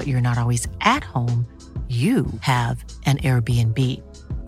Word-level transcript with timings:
but 0.00 0.08
you're 0.08 0.22
not 0.22 0.38
always 0.38 0.66
at 0.80 1.04
home, 1.04 1.44
you 1.86 2.24
have 2.40 2.82
an 3.04 3.18
Airbnb. 3.18 3.76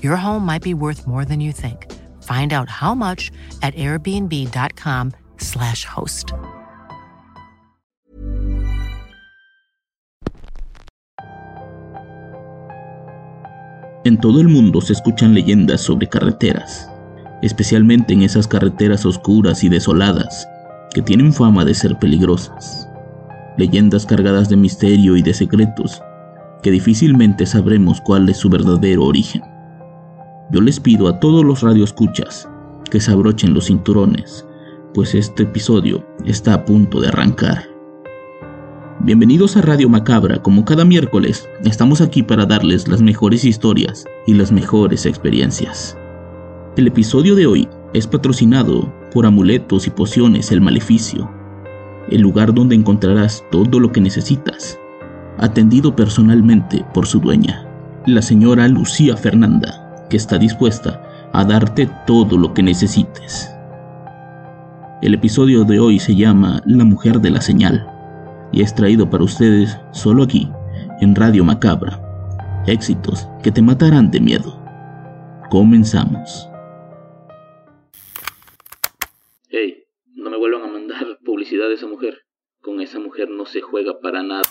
Your 0.02 0.16
home 0.16 0.46
might 0.46 0.62
be 0.62 0.72
worth 0.72 1.06
more 1.06 1.26
than 1.26 1.40
you 1.40 1.52
think. 1.52 1.92
Find 2.22 2.54
out 2.54 2.70
how 2.70 2.94
much 2.94 3.30
at 3.60 3.74
airbnb.com/slash 3.74 5.84
host. 5.84 6.32
En 14.04 14.18
todo 14.18 14.40
el 14.40 14.48
mundo 14.48 14.80
se 14.80 14.94
escuchan 14.94 15.34
leyendas 15.34 15.82
sobre 15.82 16.08
carreteras, 16.08 16.88
especialmente 17.42 18.14
en 18.14 18.22
esas 18.22 18.48
carreteras 18.48 19.04
oscuras 19.04 19.62
y 19.64 19.68
desoladas 19.68 20.48
que 20.94 21.02
tienen 21.02 21.34
fama 21.34 21.66
de 21.66 21.74
ser 21.74 21.98
peligrosas. 21.98 22.88
Leyendas 23.58 24.06
cargadas 24.06 24.48
de 24.48 24.56
misterio 24.56 25.16
y 25.16 25.22
de 25.22 25.34
secretos 25.34 26.02
que 26.62 26.70
difícilmente 26.70 27.44
sabremos 27.44 28.00
cuál 28.00 28.28
es 28.28 28.38
su 28.38 28.48
verdadero 28.48 29.04
origen. 29.04 29.42
Yo 30.50 30.60
les 30.60 30.78
pido 30.78 31.08
a 31.08 31.18
todos 31.18 31.44
los 31.44 31.60
radioescuchas 31.60 32.48
que 32.90 33.00
se 33.00 33.10
abrochen 33.10 33.52
los 33.52 33.66
cinturones, 33.66 34.46
pues 34.94 35.14
este 35.14 35.42
episodio 35.42 36.06
está 36.24 36.54
a 36.54 36.64
punto 36.64 37.00
de 37.00 37.08
arrancar. 37.08 37.64
Bienvenidos 39.00 39.56
a 39.56 39.62
Radio 39.62 39.88
Macabra, 39.88 40.40
como 40.40 40.64
cada 40.64 40.84
miércoles, 40.84 41.48
estamos 41.64 42.00
aquí 42.00 42.22
para 42.22 42.46
darles 42.46 42.86
las 42.86 43.02
mejores 43.02 43.44
historias 43.44 44.04
y 44.26 44.34
las 44.34 44.52
mejores 44.52 45.06
experiencias. 45.06 45.96
El 46.76 46.86
episodio 46.86 47.34
de 47.34 47.46
hoy 47.46 47.68
es 47.92 48.06
patrocinado 48.06 48.92
por 49.12 49.26
Amuletos 49.26 49.86
y 49.86 49.90
Pociones 49.90 50.52
El 50.52 50.60
Maleficio, 50.60 51.28
el 52.10 52.20
lugar 52.20 52.52
donde 52.52 52.74
encontrarás 52.74 53.44
todo 53.50 53.80
lo 53.80 53.92
que 53.92 54.00
necesitas 54.00 54.78
atendido 55.38 55.94
personalmente 55.94 56.84
por 56.92 57.06
su 57.06 57.20
dueña, 57.20 57.66
la 58.06 58.22
señora 58.22 58.68
Lucía 58.68 59.16
Fernanda, 59.16 60.06
que 60.08 60.16
está 60.16 60.38
dispuesta 60.38 61.02
a 61.32 61.44
darte 61.44 61.88
todo 62.06 62.36
lo 62.36 62.52
que 62.54 62.62
necesites. 62.62 63.50
El 65.02 65.14
episodio 65.14 65.64
de 65.64 65.80
hoy 65.80 65.98
se 65.98 66.14
llama 66.14 66.62
La 66.64 66.84
mujer 66.84 67.20
de 67.20 67.30
la 67.30 67.40
señal 67.40 67.86
y 68.52 68.62
es 68.62 68.74
traído 68.74 69.08
para 69.08 69.24
ustedes 69.24 69.76
solo 69.90 70.22
aquí, 70.22 70.50
en 71.00 71.14
Radio 71.14 71.44
Macabra. 71.44 72.00
Éxitos 72.66 73.28
que 73.42 73.50
te 73.50 73.62
matarán 73.62 74.10
de 74.10 74.20
miedo. 74.20 74.62
Comenzamos. 75.50 76.51
Mujer. 81.86 82.18
Con 82.60 82.80
esa 82.80 82.98
mujer 82.98 83.28
no 83.30 83.46
se 83.46 83.60
juega 83.60 84.00
para 84.00 84.22
nada. 84.22 84.42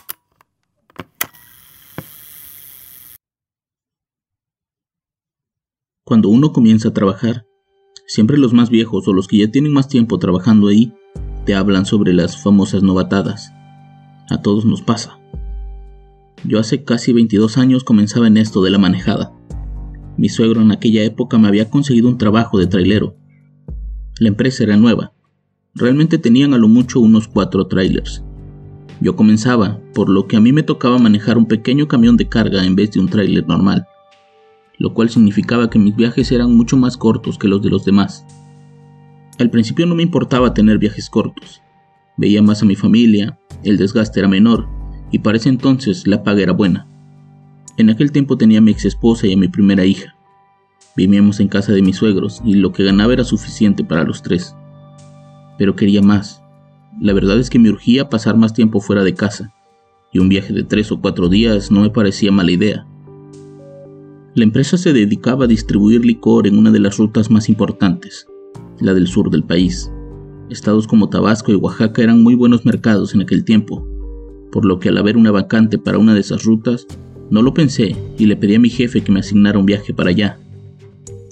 Cuando 6.04 6.30
uno 6.30 6.52
comienza 6.52 6.90
a 6.90 6.94
trabajar, 6.94 7.46
siempre 8.06 8.38
los 8.38 8.54
más 8.54 8.70
viejos 8.70 9.08
o 9.08 9.14
los 9.14 9.28
que 9.28 9.38
ya 9.38 9.50
tienen 9.50 9.72
más 9.72 9.88
tiempo 9.88 10.20
trabajando 10.20 10.68
ahí 10.68 10.94
te 11.46 11.56
hablan 11.56 11.86
sobre 11.86 12.14
las 12.14 12.42
famosas 12.42 12.84
novatadas. 12.84 13.54
A 14.30 14.42
todos 14.42 14.66
nos 14.66 14.82
pasa. 14.82 15.20
Yo 16.44 16.60
hace 16.60 16.84
casi 16.84 17.14
22 17.14 17.58
años 17.58 17.84
comenzaba 17.84 18.28
en 18.28 18.38
esto 18.38 18.62
de 18.64 18.72
la 18.72 18.78
manejada. 18.78 19.32
Mi 20.18 20.30
suegro 20.30 20.62
en 20.62 20.72
aquella 20.72 21.04
época 21.04 21.38
me 21.38 21.48
había 21.48 21.70
conseguido 21.70 22.10
un 22.10 22.18
trabajo 22.18 22.60
de 22.60 22.68
trailero. 22.68 23.16
La 24.20 24.28
empresa 24.28 24.64
era 24.64 24.78
nueva. 24.78 25.14
Realmente 25.74 26.18
tenían 26.18 26.54
a 26.54 26.58
lo 26.58 26.68
mucho 26.68 27.00
unos 27.00 27.28
cuatro 27.28 27.68
trailers. 27.68 28.24
Yo 29.00 29.16
comenzaba, 29.16 29.80
por 29.94 30.10
lo 30.10 30.28
que 30.28 30.38
a 30.38 30.42
mí 30.42 30.54
me 30.54 30.64
tocaba 30.64 30.98
manejar 30.98 31.38
un 31.38 31.48
pequeño 31.48 31.88
camión 31.88 32.18
de 32.18 32.30
carga 32.30 32.64
en 32.66 32.76
vez 32.76 32.92
de 32.92 33.00
un 33.00 33.10
trailer 33.10 33.48
normal 33.48 33.88
lo 34.82 34.96
cual 34.96 35.12
significaba 35.12 35.70
que 35.70 35.78
mis 35.78 35.96
viajes 35.96 36.32
eran 36.32 36.58
mucho 36.58 36.76
más 36.76 36.98
cortos 36.98 37.38
que 37.38 37.48
los 37.48 37.62
de 37.62 37.70
los 37.70 37.86
demás. 37.86 38.26
Al 39.38 39.52
principio 39.52 39.86
no 39.86 39.94
me 39.94 40.02
importaba 40.02 40.56
tener 40.56 40.80
viajes 40.80 41.08
cortos, 41.08 41.62
veía 42.18 42.42
más 42.42 42.64
a 42.64 42.66
mi 42.66 42.76
familia, 42.76 43.40
el 43.64 43.78
desgaste 43.78 44.20
era 44.20 44.28
menor 44.28 44.68
y 45.12 45.20
para 45.20 45.38
ese 45.38 45.50
entonces 45.50 46.08
la 46.08 46.24
paga 46.24 46.42
era 46.42 46.54
buena. 46.54 46.88
En 47.78 47.92
aquel 47.92 48.12
tiempo 48.12 48.38
tenía 48.38 48.58
a 48.58 48.62
mi 48.62 48.72
ex 48.72 48.86
esposa 48.86 49.28
y 49.28 49.34
a 49.34 49.38
mi 49.38 49.48
primera 49.48 49.86
hija. 49.86 50.16
Vivíamos 50.96 51.40
en 51.40 51.48
casa 51.48 51.74
de 51.74 51.84
mis 51.84 51.98
suegros 51.98 52.42
y 52.44 52.56
lo 52.56 52.72
que 52.72 52.84
ganaba 52.84 53.14
era 53.14 53.24
suficiente 53.24 53.84
para 53.84 54.04
los 54.04 54.24
tres. 54.24 54.56
Pero 55.62 55.76
quería 55.76 56.02
más. 56.02 56.42
La 57.00 57.14
verdad 57.14 57.40
es 57.40 57.52
que 57.52 57.60
me 57.60 57.70
urgía 57.70 58.10
pasar 58.10 58.36
más 58.36 58.52
tiempo 58.52 58.80
fuera 58.80 59.04
de 59.04 59.14
casa, 59.14 59.54
y 60.12 60.18
un 60.18 60.28
viaje 60.28 60.54
de 60.54 60.64
tres 60.64 60.92
o 60.92 61.00
cuatro 61.00 61.30
días 61.30 61.70
no 61.70 61.82
me 61.82 61.92
parecía 61.92 62.32
mala 62.32 62.50
idea. 62.50 62.88
La 64.34 64.44
empresa 64.44 64.76
se 64.76 64.92
dedicaba 64.92 65.46
a 65.46 65.48
distribuir 65.48 66.04
licor 66.04 66.48
en 66.48 66.58
una 66.58 66.72
de 66.72 66.80
las 66.80 66.98
rutas 66.98 67.30
más 67.30 67.48
importantes, 67.48 68.26
la 68.80 68.96
del 68.96 69.06
sur 69.06 69.30
del 69.30 69.44
país. 69.44 69.92
Estados 70.50 70.88
como 70.88 71.10
Tabasco 71.10 71.52
y 71.52 71.56
Oaxaca 71.58 72.02
eran 72.02 72.24
muy 72.24 72.34
buenos 72.34 72.66
mercados 72.66 73.14
en 73.14 73.22
aquel 73.22 73.46
tiempo, 73.46 73.88
por 74.52 74.66
lo 74.66 74.80
que 74.80 74.90
al 74.90 74.98
haber 74.98 75.16
una 75.16 75.30
vacante 75.30 75.78
para 75.78 76.00
una 76.00 76.16
de 76.16 76.22
esas 76.22 76.44
rutas, 76.44 76.88
no 77.30 77.44
lo 77.44 77.54
pensé 77.54 77.96
y 78.18 78.26
le 78.26 78.36
pedí 78.36 78.56
a 78.56 78.60
mi 78.60 78.72
jefe 78.72 79.04
que 79.04 79.12
me 79.12 79.20
asignara 79.20 79.60
un 79.60 79.68
viaje 79.68 79.94
para 79.94 80.10
allá. 80.10 80.40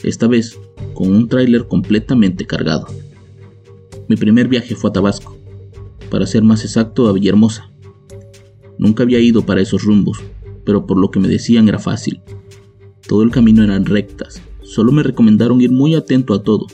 Esta 0.03 0.27
vez, 0.27 0.55
con 0.93 1.11
un 1.15 1.27
tráiler 1.27 1.65
completamente 1.67 2.45
cargado. 2.45 2.85
Mi 4.09 4.15
primer 4.15 4.47
viaje 4.47 4.73
fue 4.73 4.89
a 4.89 4.93
Tabasco, 4.93 5.37
para 6.09 6.25
ser 6.25 6.41
más 6.41 6.65
exacto 6.65 7.07
a 7.07 7.13
Villahermosa. 7.13 7.69
Nunca 8.79 9.03
había 9.03 9.19
ido 9.19 9.45
para 9.45 9.61
esos 9.61 9.83
rumbos, 9.83 10.19
pero 10.65 10.87
por 10.87 10.97
lo 10.97 11.11
que 11.11 11.19
me 11.19 11.27
decían 11.27 11.69
era 11.69 11.77
fácil. 11.77 12.19
Todo 13.07 13.21
el 13.21 13.29
camino 13.29 13.63
eran 13.63 13.85
rectas, 13.85 14.41
solo 14.63 14.91
me 14.91 15.03
recomendaron 15.03 15.61
ir 15.61 15.69
muy 15.69 15.93
atento 15.93 16.33
a 16.33 16.41
todo. 16.41 16.65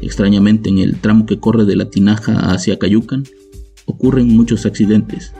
Extrañamente 0.00 0.70
en 0.70 0.78
el 0.78 0.98
tramo 0.98 1.26
que 1.26 1.38
corre 1.38 1.66
de 1.66 1.76
la 1.76 1.90
Tinaja 1.90 2.50
hacia 2.50 2.78
Cayucan 2.78 3.24
ocurren 3.84 4.34
muchos 4.34 4.64
accidentes, 4.64 5.34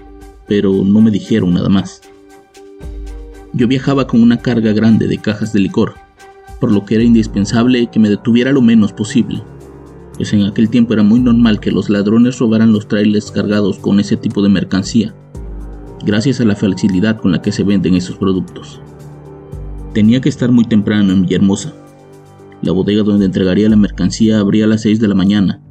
pero 0.47 0.85
no 0.85 1.01
me 1.01 1.11
dijeron 1.11 1.55
nada 1.55 1.71
más. 1.71 2.03
Yo 3.55 3.67
viajaba 3.67 4.07
con 4.07 4.23
una 4.23 4.43
carga 4.43 4.75
grande 4.75 5.09
de 5.09 5.17
cajas 5.17 5.55
de 5.55 5.61
licor, 5.61 5.95
por 6.61 6.71
lo 6.71 6.85
que 6.85 6.97
era 6.97 7.05
indispensable 7.05 7.89
que 7.91 7.99
me 7.99 8.11
detuviera 8.11 8.53
lo 8.53 8.61
menos 8.61 8.93
posible, 8.93 9.43
pues 10.19 10.33
en 10.33 10.43
aquel 10.43 10.69
tiempo 10.69 10.93
era 10.93 11.05
muy 11.05 11.21
normal 11.21 11.61
que 11.61 11.71
los 11.71 11.89
ladrones 11.89 12.41
robaran 12.41 12.73
los 12.73 12.89
trailers 12.89 13.31
cargados 13.31 13.79
con 13.79 14.01
ese 14.01 14.17
tipo 14.17 14.43
de 14.43 14.49
mercancía, 14.49 15.15
gracias 16.05 16.41
a 16.41 16.45
la 16.45 16.57
facilidad 16.57 17.21
con 17.21 17.31
la 17.31 17.41
que 17.41 17.53
se 17.53 17.63
venden 17.63 17.95
esos 17.95 18.17
productos. 18.17 18.81
Tenía 19.95 20.21
que 20.21 20.29
estar 20.29 20.51
muy 20.51 20.65
temprano 20.65 21.13
en 21.13 21.23
Villahermosa. 21.23 21.73
La 22.63 22.73
bodega 22.73 23.05
donde 23.05 23.27
entregaría 23.27 23.69
la 23.69 23.77
mercancía 23.77 24.41
abría 24.41 24.65
a 24.65 24.69
las 24.69 24.83
6 24.83 24.99
de 24.99 25.07
la 25.07 25.15
mañana, 25.15 25.63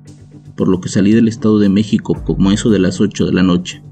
por 0.56 0.70
lo 0.70 0.80
que 0.80 0.88
salí 0.88 1.12
del 1.12 1.28
Estado 1.28 1.60
de 1.60 1.68
México 1.68 2.16
como 2.26 2.52
eso 2.52 2.70
de 2.70 2.80
las 2.80 3.02
8 3.02 3.26
de 3.26 3.34
la 3.34 3.44
noche. 3.44 3.84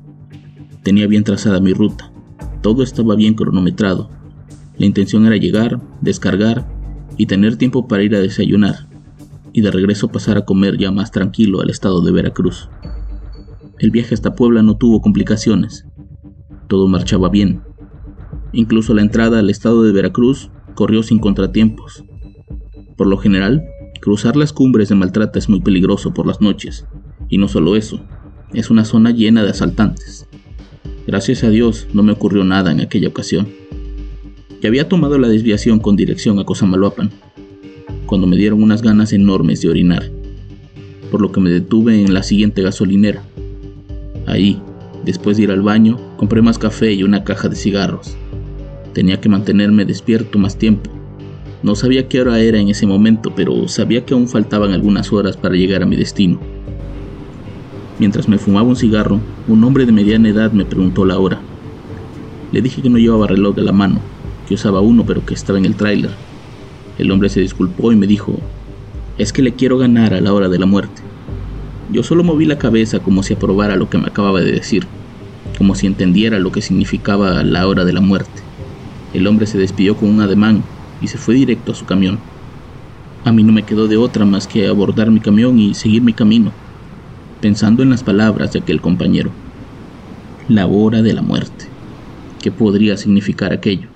Tenía 0.84 1.06
bien 1.08 1.26
trazada 1.26 1.60
mi 1.60 1.74
ruta, 1.74 2.14
todo 2.62 2.82
estaba 2.82 3.18
bien 3.18 3.34
cronometrado. 3.34 4.10
La 4.78 4.86
intención 4.86 5.26
era 5.26 5.36
llegar, 5.36 5.82
descargar 6.00 6.66
y 7.18 7.26
tener 7.26 7.58
tiempo 7.58 7.90
para 7.90 8.04
ir 8.04 8.16
a 8.16 8.20
desayunar, 8.20 8.88
y 9.56 9.62
de 9.62 9.72
regreso 9.72 10.10
pasar 10.10 10.38
a 10.38 10.46
comer 10.46 10.78
ya 10.78 10.92
más 10.92 11.12
tranquilo 11.12 11.62
al 11.62 11.70
estado 11.70 12.02
de 12.02 12.12
Veracruz. 12.12 12.70
El 13.80 13.92
viaje 13.92 14.14
hasta 14.14 14.36
Puebla 14.36 14.62
no 14.62 14.78
tuvo 14.78 15.02
complicaciones. 15.02 15.86
Todo 16.68 16.88
marchaba 16.88 17.30
bien, 17.30 17.62
Incluso 18.56 18.94
la 18.94 19.02
entrada 19.02 19.40
al 19.40 19.50
estado 19.50 19.84
de 19.84 19.92
Veracruz 19.92 20.50
corrió 20.76 21.04
sin 21.04 21.20
contratiempos. 21.20 22.06
Por 22.96 23.08
lo 23.08 23.18
general, 23.18 23.66
cruzar 24.02 24.38
las 24.38 24.54
cumbres 24.54 24.88
de 24.88 24.96
Maltrata 24.96 25.38
es 25.38 25.50
muy 25.50 25.60
peligroso 25.60 26.14
por 26.14 26.26
las 26.26 26.40
noches. 26.40 26.88
Y 27.28 27.38
no 27.38 27.50
solo 27.50 27.76
eso, 27.76 28.00
es 28.54 28.70
una 28.70 28.86
zona 28.86 29.12
llena 29.12 29.44
de 29.44 29.50
asaltantes. 29.50 30.26
Gracias 31.06 31.44
a 31.44 31.50
Dios 31.50 31.88
no 31.94 32.02
me 32.02 32.14
ocurrió 32.14 32.46
nada 32.46 32.72
en 32.72 32.80
aquella 32.80 33.10
ocasión. 33.10 33.50
Ya 34.62 34.70
había 34.70 34.88
tomado 34.88 35.20
la 35.20 35.28
desviación 35.28 35.80
con 35.80 35.98
dirección 35.98 36.40
a 36.40 36.46
Cosamaloapan, 36.46 37.12
cuando 38.06 38.28
me 38.28 38.38
dieron 38.38 38.62
unas 38.64 38.82
ganas 38.82 39.14
enormes 39.14 39.62
de 39.62 39.70
orinar, 39.70 40.12
por 41.12 41.22
lo 41.22 41.32
que 41.32 41.40
me 41.40 41.50
detuve 41.50 42.02
en 42.02 42.14
la 42.14 42.24
siguiente 42.24 42.62
gasolinera. 42.62 43.24
Ahí, 44.28 44.62
después 45.06 45.38
de 45.38 45.44
ir 45.44 45.52
al 45.52 45.62
baño, 45.62 46.00
compré 46.18 46.42
más 46.42 46.58
café 46.58 46.94
y 46.94 47.04
una 47.04 47.24
caja 47.24 47.48
de 47.50 47.56
cigarros 47.56 48.18
Tenía 48.96 49.20
que 49.20 49.28
mantenerme 49.28 49.84
despierto 49.84 50.40
más 50.40 50.58
tiempo. 50.58 50.90
No 51.64 51.76
sabía 51.76 52.08
qué 52.08 52.22
hora 52.22 52.40
era 52.40 52.60
en 52.60 52.70
ese 52.70 52.88
momento, 52.88 53.34
pero 53.36 53.68
sabía 53.68 54.06
que 54.06 54.14
aún 54.14 54.30
faltaban 54.30 54.72
algunas 54.72 55.12
horas 55.12 55.36
para 55.36 55.56
llegar 55.56 55.84
a 55.84 55.86
mi 55.86 55.98
destino. 55.98 56.40
Mientras 58.00 58.30
me 58.30 58.38
fumaba 58.38 58.70
un 58.70 58.78
cigarro, 58.78 59.20
un 59.50 59.62
hombre 59.66 59.86
de 59.86 59.92
mediana 59.92 60.30
edad 60.30 60.54
me 60.54 60.64
preguntó 60.64 61.04
la 61.04 61.20
hora. 61.20 61.42
Le 62.54 62.62
dije 62.62 62.82
que 62.82 62.90
no 62.90 62.98
llevaba 62.98 63.28
reloj 63.28 63.54
de 63.54 63.64
la 63.64 63.74
mano, 63.74 64.00
que 64.48 64.54
usaba 64.54 64.80
uno 64.80 65.06
pero 65.06 65.26
que 65.26 65.34
estaba 65.34 65.60
en 65.60 65.66
el 65.66 65.76
tráiler. 65.76 66.12
El 66.98 67.12
hombre 67.12 67.30
se 67.30 67.42
disculpó 67.42 67.92
y 67.92 67.96
me 67.96 68.08
dijo, 68.08 68.40
es 69.18 69.34
que 69.34 69.42
le 69.42 69.54
quiero 69.54 69.78
ganar 69.78 70.14
a 70.14 70.22
la 70.22 70.34
hora 70.34 70.50
de 70.50 70.60
la 70.60 70.66
muerte. 70.66 71.02
Yo 71.92 72.04
solo 72.04 72.24
moví 72.24 72.46
la 72.46 72.58
cabeza 72.58 73.00
como 73.00 73.22
si 73.24 73.34
aprobara 73.34 73.76
lo 73.76 73.90
que 73.90 73.98
me 73.98 74.08
acababa 74.08 74.42
de 74.42 74.52
decir, 74.52 74.88
como 75.58 75.76
si 75.76 75.88
entendiera 75.88 76.40
lo 76.40 76.52
que 76.52 76.62
significaba 76.62 77.44
la 77.44 77.68
hora 77.68 77.86
de 77.86 77.94
la 77.94 78.02
muerte. 78.02 78.42
El 79.14 79.28
hombre 79.28 79.46
se 79.46 79.58
despidió 79.58 79.96
con 79.96 80.10
un 80.10 80.22
ademán 80.22 80.64
y 81.02 81.08
se 81.08 81.18
fue 81.18 81.36
directo 81.36 81.72
a 81.72 81.76
su 81.76 81.86
camión. 81.86 82.20
A 83.24 83.32
mí 83.32 83.44
no 83.44 83.52
me 83.52 83.64
quedó 83.64 83.88
de 83.88 83.98
otra 83.98 84.26
más 84.26 84.48
que 84.48 84.68
abordar 84.68 85.12
mi 85.12 85.20
camión 85.20 85.60
y 85.60 85.74
seguir 85.74 86.02
mi 86.02 86.14
camino, 86.14 86.52
pensando 87.42 87.84
en 87.84 87.90
las 87.90 88.04
palabras 88.04 88.54
de 88.54 88.60
aquel 88.60 88.82
compañero. 88.82 89.32
La 90.48 90.68
hora 90.68 91.02
de 91.02 91.14
la 91.14 91.22
muerte. 91.22 91.66
¿Qué 92.42 92.52
podría 92.52 92.98
significar 92.98 93.54
aquello? 93.54 93.95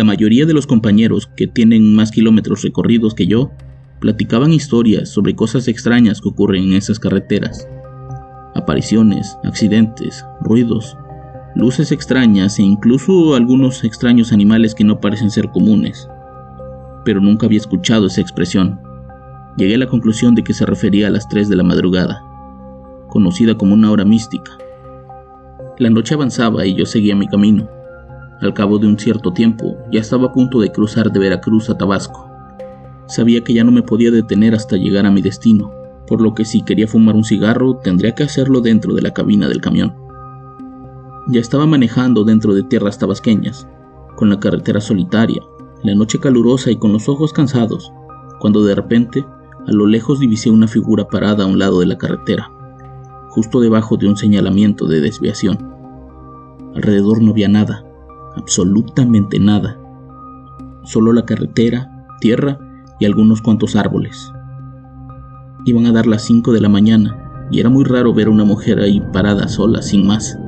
La 0.00 0.04
mayoría 0.04 0.46
de 0.46 0.54
los 0.54 0.66
compañeros 0.66 1.28
que 1.36 1.46
tienen 1.46 1.94
más 1.94 2.10
kilómetros 2.10 2.62
recorridos 2.62 3.12
que 3.14 3.26
yo 3.26 3.50
platicaban 4.00 4.50
historias 4.50 5.10
sobre 5.10 5.36
cosas 5.36 5.68
extrañas 5.68 6.22
que 6.22 6.30
ocurren 6.30 6.64
en 6.64 6.72
esas 6.72 6.98
carreteras. 6.98 7.68
Apariciones, 8.54 9.36
accidentes, 9.44 10.24
ruidos, 10.40 10.96
luces 11.54 11.92
extrañas 11.92 12.58
e 12.58 12.62
incluso 12.62 13.34
algunos 13.34 13.84
extraños 13.84 14.32
animales 14.32 14.74
que 14.74 14.84
no 14.84 15.00
parecen 15.00 15.30
ser 15.30 15.50
comunes. 15.50 16.08
Pero 17.04 17.20
nunca 17.20 17.44
había 17.44 17.58
escuchado 17.58 18.06
esa 18.06 18.22
expresión. 18.22 18.80
Llegué 19.58 19.74
a 19.74 19.78
la 19.80 19.86
conclusión 19.86 20.34
de 20.34 20.42
que 20.42 20.54
se 20.54 20.64
refería 20.64 21.08
a 21.08 21.10
las 21.10 21.28
3 21.28 21.50
de 21.50 21.56
la 21.56 21.62
madrugada, 21.62 22.24
conocida 23.10 23.54
como 23.58 23.74
una 23.74 23.90
hora 23.90 24.06
mística. 24.06 24.56
La 25.78 25.90
noche 25.90 26.14
avanzaba 26.14 26.64
y 26.64 26.74
yo 26.74 26.86
seguía 26.86 27.14
mi 27.14 27.26
camino. 27.26 27.79
Al 28.40 28.54
cabo 28.54 28.78
de 28.78 28.86
un 28.86 28.98
cierto 28.98 29.32
tiempo, 29.32 29.76
ya 29.92 30.00
estaba 30.00 30.28
a 30.28 30.32
punto 30.32 30.60
de 30.60 30.72
cruzar 30.72 31.12
de 31.12 31.20
Veracruz 31.20 31.68
a 31.68 31.76
Tabasco. 31.76 32.26
Sabía 33.06 33.44
que 33.44 33.52
ya 33.52 33.64
no 33.64 33.70
me 33.70 33.82
podía 33.82 34.10
detener 34.10 34.54
hasta 34.54 34.76
llegar 34.76 35.04
a 35.04 35.10
mi 35.10 35.20
destino, 35.20 35.70
por 36.06 36.22
lo 36.22 36.34
que 36.34 36.46
si 36.46 36.62
quería 36.62 36.88
fumar 36.88 37.16
un 37.16 37.24
cigarro 37.24 37.76
tendría 37.76 38.14
que 38.14 38.22
hacerlo 38.22 38.62
dentro 38.62 38.94
de 38.94 39.02
la 39.02 39.12
cabina 39.12 39.46
del 39.46 39.60
camión. 39.60 39.94
Ya 41.28 41.40
estaba 41.40 41.66
manejando 41.66 42.24
dentro 42.24 42.54
de 42.54 42.62
tierras 42.62 42.98
tabasqueñas, 42.98 43.68
con 44.16 44.30
la 44.30 44.40
carretera 44.40 44.80
solitaria, 44.80 45.42
la 45.82 45.94
noche 45.94 46.18
calurosa 46.18 46.70
y 46.70 46.76
con 46.76 46.92
los 46.92 47.10
ojos 47.10 47.34
cansados, 47.34 47.92
cuando 48.38 48.64
de 48.64 48.74
repente, 48.74 49.26
a 49.66 49.72
lo 49.72 49.86
lejos 49.86 50.18
divisé 50.18 50.48
una 50.48 50.66
figura 50.66 51.06
parada 51.08 51.44
a 51.44 51.46
un 51.46 51.58
lado 51.58 51.80
de 51.80 51.86
la 51.86 51.98
carretera, 51.98 52.50
justo 53.28 53.60
debajo 53.60 53.98
de 53.98 54.08
un 54.08 54.16
señalamiento 54.16 54.86
de 54.86 55.00
desviación. 55.02 55.58
Alrededor 56.74 57.20
no 57.20 57.32
había 57.32 57.48
nada, 57.48 57.84
absolutamente 58.36 59.38
nada, 59.38 59.78
solo 60.84 61.12
la 61.12 61.24
carretera, 61.24 62.06
tierra 62.20 62.58
y 62.98 63.06
algunos 63.06 63.42
cuantos 63.42 63.76
árboles. 63.76 64.32
Iban 65.64 65.86
a 65.86 65.92
dar 65.92 66.06
las 66.06 66.22
5 66.22 66.52
de 66.52 66.60
la 66.60 66.68
mañana 66.68 67.16
y 67.50 67.60
era 67.60 67.68
muy 67.68 67.84
raro 67.84 68.14
ver 68.14 68.28
a 68.28 68.30
una 68.30 68.44
mujer 68.44 68.80
ahí 68.80 69.00
parada 69.12 69.48
sola, 69.48 69.82
sin 69.82 70.06
más. 70.06 70.38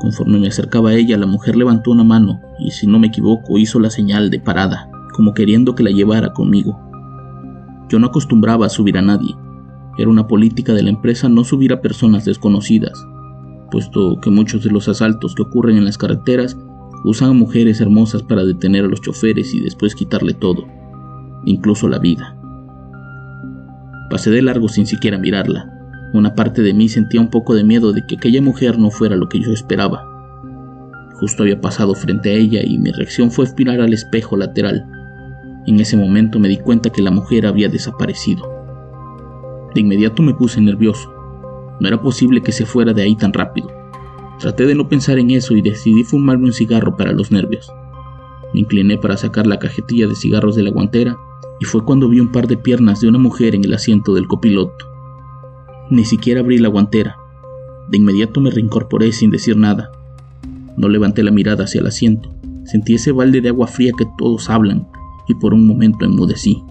Conforme 0.00 0.38
me 0.38 0.48
acercaba 0.48 0.90
a 0.90 0.94
ella, 0.94 1.16
la 1.16 1.26
mujer 1.26 1.56
levantó 1.56 1.90
una 1.90 2.04
mano 2.04 2.40
y, 2.58 2.72
si 2.72 2.86
no 2.86 2.98
me 2.98 3.06
equivoco, 3.06 3.56
hizo 3.58 3.80
la 3.80 3.90
señal 3.90 4.30
de 4.30 4.40
parada, 4.40 4.90
como 5.14 5.32
queriendo 5.32 5.74
que 5.74 5.82
la 5.82 5.90
llevara 5.90 6.32
conmigo. 6.32 6.78
Yo 7.88 7.98
no 7.98 8.08
acostumbraba 8.08 8.66
a 8.66 8.70
subir 8.70 8.98
a 8.98 9.02
nadie. 9.02 9.34
Era 9.96 10.10
una 10.10 10.26
política 10.26 10.74
de 10.74 10.82
la 10.82 10.90
empresa 10.90 11.28
no 11.28 11.44
subir 11.44 11.72
a 11.72 11.80
personas 11.80 12.24
desconocidas, 12.24 13.06
puesto 13.70 14.20
que 14.20 14.30
muchos 14.30 14.64
de 14.64 14.70
los 14.70 14.88
asaltos 14.88 15.34
que 15.34 15.42
ocurren 15.42 15.76
en 15.76 15.84
las 15.84 15.96
carreteras 15.96 16.56
usan 17.04 17.30
a 17.30 17.34
mujeres 17.34 17.80
hermosas 17.80 18.22
para 18.22 18.44
detener 18.44 18.84
a 18.84 18.88
los 18.88 19.00
choferes 19.00 19.54
y 19.54 19.60
después 19.60 19.94
quitarle 19.94 20.34
todo 20.34 20.66
incluso 21.46 21.88
la 21.88 21.98
vida. 21.98 22.36
Pasé 24.10 24.30
de 24.30 24.42
largo 24.42 24.68
sin 24.68 24.86
siquiera 24.86 25.18
mirarla. 25.18 25.70
Una 26.12 26.34
parte 26.34 26.62
de 26.62 26.74
mí 26.74 26.88
sentía 26.88 27.20
un 27.20 27.30
poco 27.30 27.54
de 27.54 27.64
miedo 27.64 27.92
de 27.92 28.06
que 28.06 28.16
aquella 28.16 28.40
mujer 28.40 28.78
no 28.78 28.90
fuera 28.90 29.16
lo 29.16 29.28
que 29.28 29.40
yo 29.40 29.52
esperaba. 29.52 30.04
Justo 31.14 31.42
había 31.42 31.60
pasado 31.60 31.94
frente 31.94 32.30
a 32.30 32.34
ella 32.34 32.60
y 32.62 32.78
mi 32.78 32.90
reacción 32.92 33.30
fue 33.30 33.46
mirar 33.56 33.80
al 33.80 33.92
espejo 33.92 34.36
lateral. 34.36 34.86
En 35.66 35.80
ese 35.80 35.96
momento 35.96 36.38
me 36.38 36.48
di 36.48 36.58
cuenta 36.58 36.90
que 36.90 37.02
la 37.02 37.10
mujer 37.10 37.46
había 37.46 37.68
desaparecido. 37.68 38.48
De 39.74 39.80
inmediato 39.80 40.22
me 40.22 40.34
puse 40.34 40.60
nervioso. 40.60 41.12
No 41.80 41.88
era 41.88 42.00
posible 42.00 42.42
que 42.42 42.52
se 42.52 42.66
fuera 42.66 42.92
de 42.92 43.02
ahí 43.02 43.16
tan 43.16 43.32
rápido. 43.32 43.68
Traté 44.38 44.66
de 44.66 44.74
no 44.74 44.88
pensar 44.88 45.18
en 45.18 45.30
eso 45.30 45.54
y 45.54 45.62
decidí 45.62 46.04
fumarme 46.04 46.46
un 46.46 46.52
cigarro 46.52 46.96
para 46.96 47.12
los 47.12 47.30
nervios. 47.30 47.72
Me 48.52 48.60
incliné 48.60 48.98
para 48.98 49.16
sacar 49.16 49.46
la 49.46 49.58
cajetilla 49.58 50.06
de 50.06 50.14
cigarros 50.14 50.56
de 50.56 50.62
la 50.62 50.70
guantera 50.70 51.16
y 51.60 51.64
fue 51.64 51.84
cuando 51.84 52.08
vi 52.08 52.20
un 52.20 52.32
par 52.32 52.46
de 52.46 52.56
piernas 52.56 53.00
de 53.00 53.08
una 53.08 53.18
mujer 53.18 53.54
en 53.54 53.64
el 53.64 53.74
asiento 53.74 54.14
del 54.14 54.26
copiloto. 54.26 54.86
Ni 55.90 56.04
siquiera 56.04 56.40
abrí 56.40 56.58
la 56.58 56.68
guantera. 56.68 57.16
De 57.88 57.98
inmediato 57.98 58.40
me 58.40 58.50
reincorporé 58.50 59.12
sin 59.12 59.30
decir 59.30 59.56
nada. 59.56 59.92
No 60.76 60.88
levanté 60.88 61.22
la 61.22 61.30
mirada 61.30 61.64
hacia 61.64 61.80
el 61.80 61.86
asiento. 61.86 62.34
Sentí 62.64 62.94
ese 62.94 63.12
balde 63.12 63.40
de 63.40 63.50
agua 63.50 63.66
fría 63.66 63.92
que 63.96 64.06
todos 64.18 64.50
hablan 64.50 64.88
y 65.28 65.34
por 65.34 65.54
un 65.54 65.66
momento 65.66 66.04
enmudecí. 66.04 66.62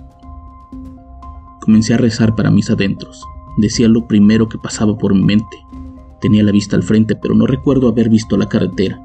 Comencé 1.62 1.94
a 1.94 1.98
rezar 1.98 2.36
para 2.36 2.52
mis 2.52 2.70
adentros. 2.70 3.24
Decía 3.58 3.88
lo 3.88 4.08
primero 4.08 4.50
que 4.50 4.58
pasaba 4.58 4.98
por 4.98 5.14
mi 5.14 5.24
mente. 5.24 5.63
Tenía 6.24 6.42
la 6.42 6.54
vista 6.54 6.78
al 6.78 6.84
frente, 6.84 7.18
pero 7.18 7.36
no 7.36 7.46
recuerdo 7.46 7.90
haber 7.90 8.08
visto 8.08 8.38
la 8.38 8.48
carretera. 8.48 8.98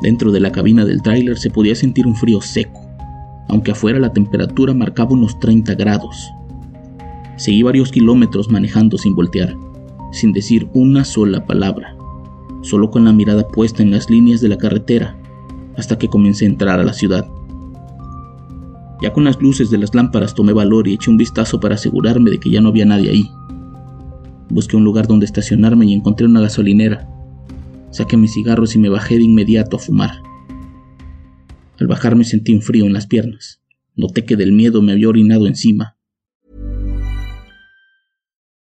Dentro 0.00 0.32
de 0.32 0.40
la 0.40 0.50
cabina 0.50 0.86
del 0.86 1.02
tráiler 1.02 1.36
se 1.36 1.50
podía 1.50 1.74
sentir 1.74 2.06
un 2.06 2.16
frío 2.16 2.40
seco, 2.40 2.80
aunque 3.50 3.72
afuera 3.72 3.98
la 3.98 4.10
temperatura 4.10 4.72
marcaba 4.72 5.10
unos 5.10 5.38
30 5.40 5.74
grados. 5.74 6.30
Seguí 7.36 7.62
varios 7.62 7.90
kilómetros 7.92 8.50
manejando 8.50 8.96
sin 8.96 9.14
voltear, 9.14 9.54
sin 10.10 10.32
decir 10.32 10.70
una 10.72 11.04
sola 11.04 11.44
palabra, 11.44 11.94
solo 12.62 12.90
con 12.90 13.04
la 13.04 13.12
mirada 13.12 13.46
puesta 13.46 13.82
en 13.82 13.90
las 13.90 14.08
líneas 14.08 14.40
de 14.40 14.48
la 14.48 14.56
carretera, 14.56 15.18
hasta 15.76 15.98
que 15.98 16.08
comencé 16.08 16.46
a 16.46 16.48
entrar 16.48 16.80
a 16.80 16.84
la 16.84 16.94
ciudad. 16.94 17.28
Ya 19.02 19.12
con 19.12 19.24
las 19.24 19.38
luces 19.42 19.68
de 19.68 19.76
las 19.76 19.94
lámparas 19.94 20.34
tomé 20.34 20.54
valor 20.54 20.88
y 20.88 20.94
eché 20.94 21.10
un 21.10 21.18
vistazo 21.18 21.60
para 21.60 21.74
asegurarme 21.74 22.30
de 22.30 22.40
que 22.40 22.48
ya 22.48 22.62
no 22.62 22.70
había 22.70 22.86
nadie 22.86 23.10
ahí. 23.10 23.30
Busqué 24.50 24.76
un 24.76 24.84
lugar 24.84 25.06
donde 25.06 25.26
estacionarme 25.26 25.86
y 25.86 25.94
encontré 25.94 26.26
una 26.26 26.40
gasolinera. 26.40 27.08
Saqué 27.90 28.16
mis 28.16 28.34
cigarros 28.34 28.74
y 28.74 28.78
me 28.78 28.88
bajé 28.88 29.16
de 29.16 29.24
inmediato 29.24 29.76
a 29.76 29.78
fumar. 29.78 30.10
Al 31.78 31.86
bajarme 31.86 32.24
sentí 32.24 32.52
un 32.52 32.60
frío 32.60 32.84
en 32.84 32.92
las 32.92 33.06
piernas. 33.06 33.62
Noté 33.94 34.24
que 34.24 34.36
del 34.36 34.52
miedo 34.52 34.82
me 34.82 34.92
había 34.92 35.08
orinado 35.08 35.46
encima. 35.46 35.96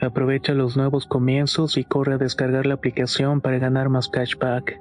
Aprovecha 0.00 0.54
los 0.54 0.76
nuevos 0.76 1.06
comienzos 1.06 1.76
y 1.76 1.84
corre 1.84 2.14
a 2.14 2.18
descargar 2.18 2.66
la 2.66 2.74
aplicación 2.74 3.40
para 3.40 3.58
ganar 3.58 3.88
más 3.88 4.08
cashback. 4.08 4.80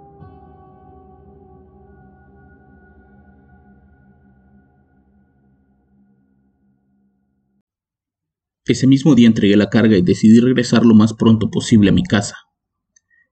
Ese 8.66 8.86
mismo 8.86 9.16
día 9.16 9.28
entregué 9.28 9.56
la 9.56 9.70
carga 9.70 9.98
y 9.98 10.02
decidí 10.02 10.40
regresar 10.40 10.86
lo 10.86 10.94
más 10.94 11.14
pronto 11.14 11.50
posible 11.50 11.90
a 11.90 11.94
mi 11.94 12.04
casa. 12.04 12.36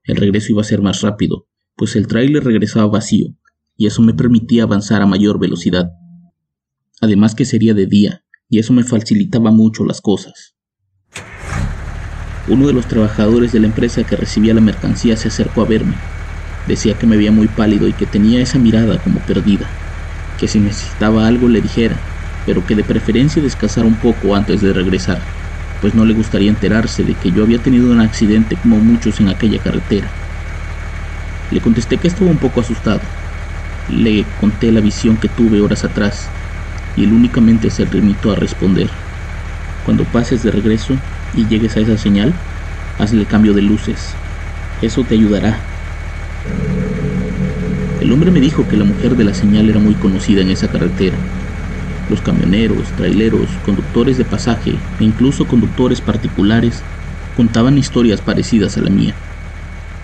El 0.02 0.16
regreso 0.16 0.52
iba 0.52 0.62
a 0.62 0.64
ser 0.64 0.80
más 0.82 1.02
rápido, 1.02 1.46
pues 1.76 1.94
el 1.94 2.06
tráiler 2.06 2.42
regresaba 2.42 2.86
vacío, 2.86 3.36
y 3.76 3.86
eso 3.86 4.02
me 4.02 4.14
permitía 4.14 4.62
avanzar 4.62 5.02
a 5.02 5.06
mayor 5.06 5.38
velocidad. 5.38 5.90
Además 7.00 7.34
que 7.34 7.44
sería 7.44 7.74
de 7.74 7.86
día, 7.86 8.24
y 8.48 8.58
eso 8.58 8.72
me 8.72 8.82
facilitaba 8.82 9.50
mucho 9.50 9.84
las 9.84 10.00
cosas. 10.00 10.55
Uno 12.48 12.68
de 12.68 12.72
los 12.72 12.86
trabajadores 12.86 13.50
de 13.50 13.58
la 13.58 13.66
empresa 13.66 14.04
que 14.04 14.14
recibía 14.14 14.54
la 14.54 14.60
mercancía 14.60 15.16
se 15.16 15.26
acercó 15.26 15.62
a 15.62 15.66
verme. 15.66 15.96
Decía 16.64 16.96
que 16.96 17.06
me 17.06 17.16
veía 17.16 17.32
muy 17.32 17.48
pálido 17.48 17.88
y 17.88 17.94
que 17.94 18.06
tenía 18.06 18.40
esa 18.40 18.60
mirada 18.60 19.02
como 19.02 19.24
perdida. 19.24 19.80
Que 20.36 20.46
si 20.46 20.60
necesitaba 20.60 21.26
algo 21.26 21.48
le 21.48 21.60
dijera, 21.60 22.04
pero 22.44 22.64
que 22.64 22.76
de 22.76 22.84
preferencia 22.84 23.42
descansara 23.42 23.88
un 23.88 23.98
poco 23.98 24.36
antes 24.36 24.60
de 24.60 24.72
regresar, 24.72 25.26
pues 25.80 25.94
no 25.94 26.04
le 26.04 26.14
gustaría 26.14 26.48
enterarse 26.48 27.02
de 27.02 27.16
que 27.16 27.32
yo 27.32 27.42
había 27.42 27.58
tenido 27.62 27.90
un 27.90 28.00
accidente 28.00 28.56
como 28.60 28.80
muchos 28.80 29.18
en 29.18 29.28
aquella 29.28 29.58
carretera. 29.58 30.14
Le 31.50 31.60
contesté 31.60 31.98
que 31.98 32.06
estaba 32.06 32.30
un 32.30 32.38
poco 32.38 32.60
asustado. 32.60 33.08
Le 33.88 34.34
conté 34.36 34.70
la 34.70 34.80
visión 34.80 35.18
que 35.18 35.28
tuve 35.28 35.60
horas 35.60 35.84
atrás 35.84 36.30
y 36.94 37.02
él 37.02 37.12
únicamente 37.12 37.70
se 37.70 37.86
limitó 37.86 38.30
a 38.30 38.36
responder. 38.36 38.90
Cuando 39.82 40.12
pases 40.12 40.44
de 40.44 40.52
regreso, 40.52 41.02
y 41.34 41.46
llegues 41.48 41.76
a 41.76 41.80
esa 41.80 41.96
señal, 41.96 42.34
hazle 42.98 43.26
cambio 43.26 43.52
de 43.52 43.62
luces. 43.62 44.16
Eso 44.80 45.04
te 45.04 45.14
ayudará. 45.14 45.62
El 48.00 48.12
hombre 48.12 48.30
me 48.30 48.40
dijo 48.40 48.68
que 48.68 48.76
la 48.76 48.84
mujer 48.84 49.16
de 49.16 49.24
la 49.24 49.34
señal 49.34 49.68
era 49.68 49.80
muy 49.80 49.94
conocida 49.94 50.42
en 50.42 50.50
esa 50.50 50.68
carretera. 50.68 51.18
Los 52.08 52.20
camioneros, 52.20 52.94
traileros, 52.94 53.48
conductores 53.64 54.16
de 54.16 54.24
pasaje 54.24 54.70
e 54.70 55.04
incluso 55.04 55.46
conductores 55.46 56.00
particulares 56.00 56.84
contaban 57.34 57.78
historias 57.78 58.20
parecidas 58.20 58.76
a 58.78 58.82
la 58.82 58.90
mía. 58.90 59.16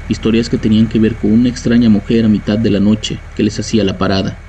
Historias 0.09 0.49
que 0.49 0.59
tenían 0.59 0.88
que 0.88 0.99
ver 0.99 1.17
con 1.17 1.33
una 1.33 1.49
extraña 1.49 1.88
mujer 1.88 2.25
a 2.25 2.29
mitad 2.29 2.59
de 2.59 2.71
la 2.71 2.81
noche 2.81 3.21
que 3.35 3.45
les 3.45 3.59
hacía 3.59 3.85
la 3.85 3.99
parada. 3.99 4.41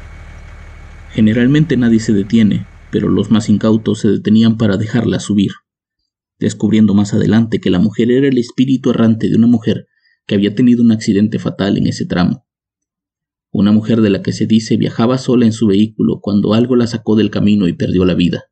Generalmente 1.09 1.77
nadie 1.77 1.99
se 1.99 2.11
detiene, 2.11 2.65
pero 2.89 3.07
los 3.07 3.29
más 3.29 3.49
incautos 3.49 3.99
se 3.99 4.09
detenían 4.09 4.57
para 4.57 4.77
dejarla 4.77 5.19
subir 5.19 5.51
descubriendo 6.39 6.93
más 6.93 7.13
adelante 7.13 7.59
que 7.59 7.69
la 7.69 7.79
mujer 7.79 8.11
era 8.11 8.27
el 8.27 8.37
espíritu 8.37 8.89
errante 8.89 9.29
de 9.29 9.35
una 9.35 9.47
mujer 9.47 9.87
que 10.25 10.35
había 10.35 10.55
tenido 10.55 10.81
un 10.81 10.91
accidente 10.91 11.39
fatal 11.39 11.77
en 11.77 11.87
ese 11.87 12.05
tramo. 12.05 12.45
Una 13.51 13.71
mujer 13.71 14.01
de 14.01 14.09
la 14.09 14.21
que 14.21 14.31
se 14.31 14.47
dice 14.47 14.77
viajaba 14.77 15.17
sola 15.17 15.45
en 15.45 15.53
su 15.53 15.67
vehículo 15.67 16.19
cuando 16.21 16.53
algo 16.53 16.75
la 16.75 16.87
sacó 16.87 17.15
del 17.15 17.29
camino 17.29 17.67
y 17.67 17.73
perdió 17.73 18.03
la 18.05 18.15
vida. 18.15 18.45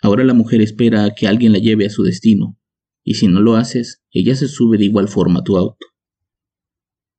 Ahora 0.00 0.24
la 0.24 0.34
mujer 0.34 0.60
espera 0.60 1.04
a 1.04 1.14
que 1.14 1.28
alguien 1.28 1.52
la 1.52 1.58
lleve 1.58 1.86
a 1.86 1.90
su 1.90 2.02
destino, 2.02 2.58
y 3.04 3.14
si 3.14 3.28
no 3.28 3.40
lo 3.40 3.56
haces, 3.56 4.02
ella 4.10 4.34
se 4.34 4.48
sube 4.48 4.78
de 4.78 4.84
igual 4.84 5.08
forma 5.08 5.40
a 5.40 5.44
tu 5.44 5.56
auto. 5.56 5.86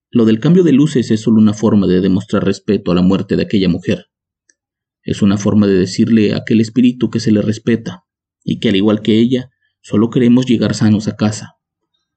Lo 0.10 0.26
del 0.26 0.40
cambio 0.40 0.64
de 0.64 0.74
luces 0.74 1.10
es 1.12 1.22
solo 1.22 1.38
una 1.38 1.54
forma 1.54 1.88
de 1.88 2.02
demostrar 2.02 2.44
respeto 2.44 2.92
a 2.92 2.96
la 2.96 3.02
muerte 3.02 3.36
de 3.36 3.44
aquella 3.44 3.70
mujer. 3.70 4.08
Es 5.02 5.22
una 5.22 5.38
forma 5.38 5.68
de 5.68 5.74
decirle 5.74 6.34
a 6.34 6.38
aquel 6.38 6.62
espíritu 6.62 7.10
que 7.10 7.20
se 7.20 7.32
le 7.32 7.42
respeta, 7.42 8.06
y 8.44 8.60
que 8.60 8.70
al 8.70 8.76
igual 8.76 9.02
que 9.02 9.20
ella, 9.20 9.50
Solo 9.86 10.10
queremos 10.10 10.46
llegar 10.46 10.76
sanos 10.76 11.10
a 11.10 11.18
casa, 11.18 11.58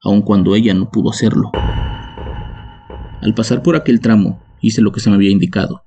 aun 0.00 0.22
cuando 0.22 0.54
ella 0.54 0.72
no 0.72 0.92
pudo 0.92 1.10
hacerlo. 1.10 1.50
Al 3.20 3.34
pasar 3.34 3.64
por 3.64 3.74
aquel 3.74 3.98
tramo, 3.98 4.40
hice 4.60 4.82
lo 4.82 4.92
que 4.92 5.00
se 5.00 5.10
me 5.10 5.16
había 5.16 5.30
indicado. 5.30 5.82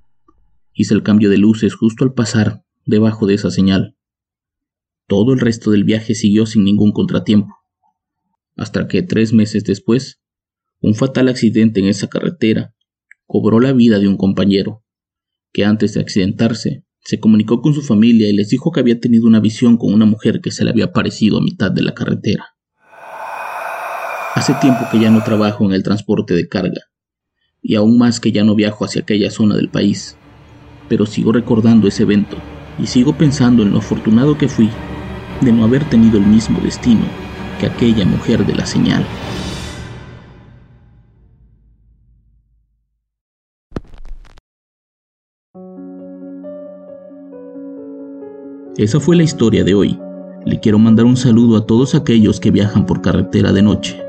Hice 0.73 0.93
el 0.93 1.03
cambio 1.03 1.29
de 1.29 1.37
luces 1.37 1.75
justo 1.75 2.03
al 2.03 2.13
pasar 2.13 2.65
debajo 2.85 3.27
de 3.27 3.35
esa 3.35 3.49
señal. 3.49 3.95
Todo 5.07 5.31
el 5.31 5.39
resto 5.39 5.71
del 5.71 5.85
viaje 5.85 6.15
siguió 6.15 6.45
sin 6.45 6.65
ningún 6.65 6.91
contratiempo, 6.91 7.55
hasta 8.57 8.89
que 8.89 9.01
tres 9.01 9.31
meses 9.31 9.63
después, 9.63 10.21
un 10.81 10.95
fatal 10.95 11.29
accidente 11.29 11.79
en 11.79 11.85
esa 11.85 12.09
carretera 12.09 12.75
cobró 13.25 13.61
la 13.61 13.71
vida 13.71 13.99
de 13.99 14.09
un 14.09 14.17
compañero, 14.17 14.83
que 15.53 15.63
antes 15.63 15.93
de 15.93 16.01
accidentarse 16.01 16.83
se 17.01 17.19
comunicó 17.19 17.61
con 17.61 17.73
su 17.73 17.81
familia 17.81 18.29
y 18.29 18.33
les 18.33 18.49
dijo 18.49 18.71
que 18.71 18.79
había 18.79 18.99
tenido 18.99 19.27
una 19.27 19.39
visión 19.39 19.77
con 19.77 19.93
una 19.93 20.05
mujer 20.05 20.41
que 20.41 20.51
se 20.51 20.63
le 20.63 20.71
había 20.71 20.85
aparecido 20.85 21.37
a 21.37 21.41
mitad 21.41 21.71
de 21.71 21.81
la 21.81 21.93
carretera. 21.93 22.55
Hace 24.35 24.53
tiempo 24.55 24.85
que 24.91 24.99
ya 24.99 25.09
no 25.09 25.23
trabajo 25.23 25.65
en 25.65 25.73
el 25.73 25.83
transporte 25.83 26.33
de 26.33 26.47
carga, 26.47 26.81
y 27.61 27.75
aún 27.75 27.97
más 27.97 28.19
que 28.19 28.31
ya 28.31 28.43
no 28.43 28.55
viajo 28.55 28.85
hacia 28.85 29.01
aquella 29.01 29.31
zona 29.31 29.55
del 29.55 29.69
país, 29.69 30.17
pero 30.87 31.05
sigo 31.05 31.31
recordando 31.31 31.87
ese 31.87 32.03
evento 32.03 32.37
y 32.77 32.87
sigo 32.87 33.17
pensando 33.17 33.63
en 33.63 33.71
lo 33.71 33.79
afortunado 33.79 34.37
que 34.37 34.47
fui 34.47 34.69
de 35.41 35.51
no 35.51 35.63
haber 35.63 35.87
tenido 35.89 36.17
el 36.17 36.25
mismo 36.25 36.59
destino 36.61 37.05
que 37.59 37.67
aquella 37.67 38.05
mujer 38.05 38.45
de 38.45 38.55
la 38.55 38.65
señal. 38.65 39.05
Esa 48.79 49.01
fue 49.01 49.17
la 49.17 49.23
historia 49.23 49.65
de 49.65 49.73
hoy. 49.73 49.99
Le 50.45 50.57
quiero 50.61 50.79
mandar 50.79 51.05
un 51.05 51.17
saludo 51.17 51.57
a 51.57 51.65
todos 51.65 51.95
aquellos 51.95 52.39
que 52.39 52.49
viajan 52.49 52.85
por 52.85 53.01
carretera 53.01 53.51
de 53.51 53.61
noche. 53.61 54.01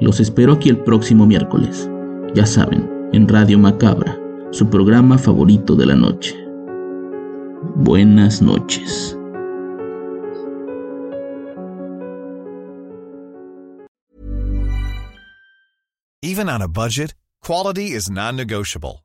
Los 0.00 0.18
espero 0.18 0.54
aquí 0.54 0.70
el 0.70 0.78
próximo 0.78 1.26
miércoles. 1.26 1.90
Ya 2.34 2.46
saben, 2.46 2.88
en 3.12 3.28
Radio 3.28 3.58
Macabra, 3.58 4.18
su 4.50 4.70
programa 4.70 5.18
favorito 5.18 5.76
de 5.76 5.84
la 5.84 5.94
noche. 5.94 6.34
Buenas 7.76 8.40
noches. 8.40 9.14
Even 16.22 16.48
on 16.48 16.62
a 16.62 16.66
budget, 16.66 17.12
quality 17.42 17.90
is 17.94 18.08
non-negotiable. 18.08 19.04